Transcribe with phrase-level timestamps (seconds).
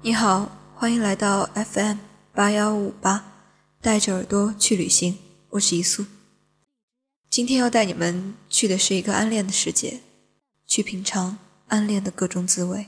[0.00, 1.96] 你好，欢迎来到 FM
[2.32, 3.24] 八幺五八，
[3.80, 5.18] 带着耳朵去旅行，
[5.50, 6.06] 我是一素。
[7.28, 9.98] 今天要带你们去的是一个暗恋的世界，
[10.68, 12.86] 去品尝暗恋的各种滋味。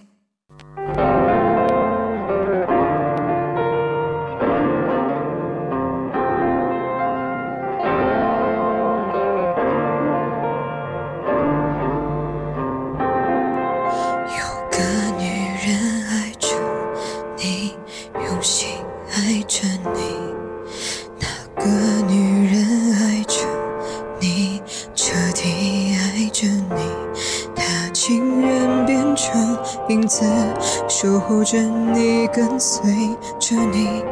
[30.88, 32.90] 守候着你，跟随
[33.38, 34.04] 着你。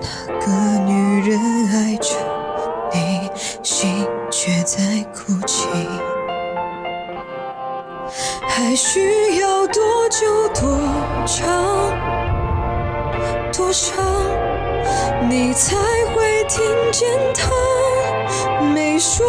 [0.00, 0.06] 那
[0.40, 0.46] 个
[0.84, 1.38] 女人
[1.72, 2.14] 爱着
[2.92, 3.30] 你，
[3.62, 5.68] 心却在哭泣。
[8.48, 10.78] 还需要多久多
[11.26, 11.90] 长
[13.52, 14.04] 多伤，
[15.28, 15.76] 你才
[16.14, 17.50] 会听见他
[18.74, 19.26] 没说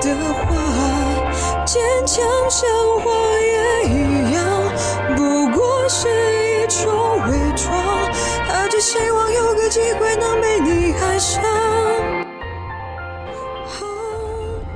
[0.00, 0.56] 的话？
[1.64, 2.68] 坚强像
[3.00, 3.10] 花
[8.86, 11.42] 希望有个机会能被你爱上。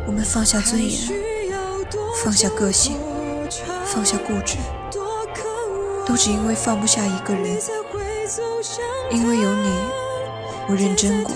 [0.04, 0.98] 我们放下尊严，
[2.24, 2.96] 放下个性，
[3.84, 4.56] 放下固执，
[6.04, 7.56] 都只因为放不下一个人。
[9.12, 9.70] 因为有你，
[10.68, 11.32] 我认真过，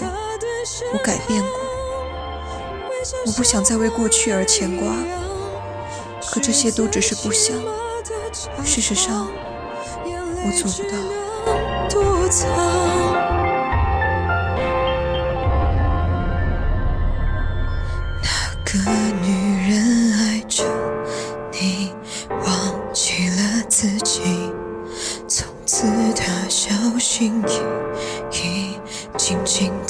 [0.92, 1.61] 我改变过，
[3.25, 4.89] 我不想再为过去而牵挂。
[6.28, 7.56] 可这些都只是不想，
[8.64, 9.28] 事实上，
[10.05, 10.98] 我做不到。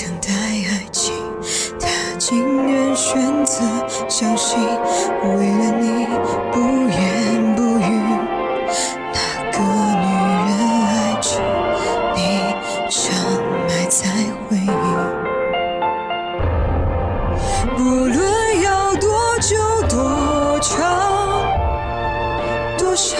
[0.04, 0.28] 等待
[0.68, 1.14] 爱情。
[1.80, 3.64] 他情愿选择
[4.06, 4.58] 相信，
[5.22, 6.06] 为了你
[6.52, 6.58] 不
[6.90, 7.88] 言不语。
[9.14, 9.18] 那
[9.50, 9.58] 个
[10.02, 10.04] 女
[10.44, 10.52] 人
[10.84, 10.92] 爱
[11.22, 11.40] 着
[12.14, 12.20] 你，
[12.90, 13.02] 深
[13.66, 14.02] 埋在
[14.46, 14.68] 回忆。
[17.74, 19.56] 不论要多久
[19.88, 20.70] 多长
[22.76, 23.16] 多伤，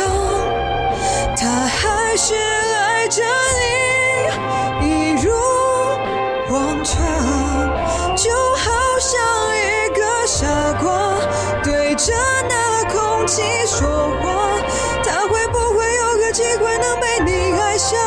[1.34, 3.22] 他还是爱着
[13.24, 13.88] 那空气说
[14.20, 14.60] 话。
[15.02, 17.98] 他会不会有个机会能被你爱上？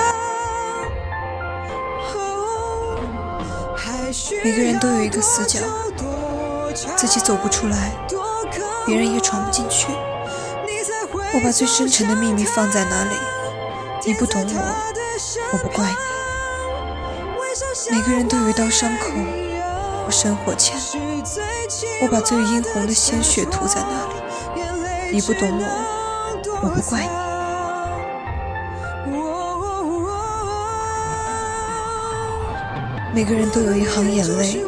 [4.44, 5.60] 每个人都有一个死角
[6.96, 7.92] 自己走不出来，
[8.86, 9.88] 别人也闯不进去。
[11.34, 13.16] 我把最深沉的秘密放在哪里？
[14.06, 14.62] 你不懂我，
[15.52, 15.96] 我不怪你。
[17.92, 19.10] 每个人都有一道伤口，
[20.06, 20.78] 我生活前，
[22.02, 24.27] 我把最殷红的鲜血涂在那里。
[25.12, 25.66] 你不懂我，
[26.64, 27.10] 我不怪你。
[33.14, 34.64] 每个人都有一行眼泪，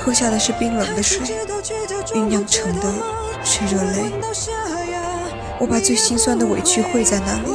[0.00, 1.26] 喝下的是冰冷的水，
[2.14, 2.92] 酝酿成的
[3.44, 4.12] 是热泪。
[5.58, 7.50] 我把最心酸的委屈汇在那里，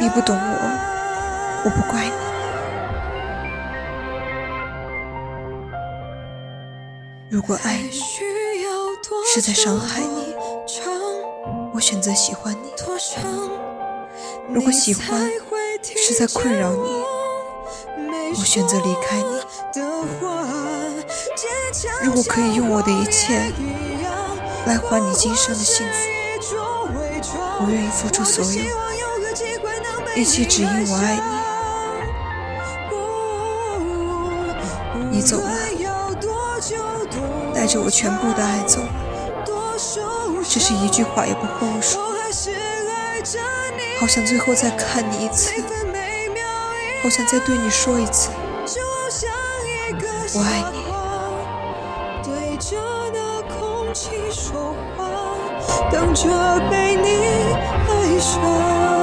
[0.00, 2.12] 你不懂我，我不怪你。
[7.28, 7.92] 如果爱你
[9.32, 10.29] 是在伤害你，
[11.80, 12.68] 我选择喜欢你；
[14.52, 15.30] 如果喜欢
[15.96, 16.90] 是在困扰你，
[18.38, 19.24] 我选择离开你。
[22.02, 23.50] 如果可以用我的一切
[24.66, 25.94] 来换你今生的幸福，
[27.60, 28.50] 我愿意付出所有，
[30.14, 31.22] 一切只因我爱你。
[35.16, 35.50] 你走了，
[37.54, 38.99] 带着我全部的爱走了，
[40.50, 42.02] 只是一句话也不跟我说，
[44.00, 45.52] 好想最后再看你一次，
[47.04, 48.30] 好想再对你说一次，
[50.34, 50.82] 我爱你。
[52.24, 52.76] 对着
[53.14, 55.08] 那空气说话，
[55.88, 56.28] 等着
[56.68, 57.54] 被你
[57.88, 58.99] 爱上。